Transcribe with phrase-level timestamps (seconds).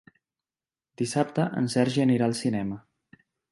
[1.01, 2.83] Dissabte en Sergi anirà al cinema.